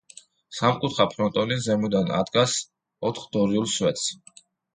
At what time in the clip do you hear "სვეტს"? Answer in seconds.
3.77-4.09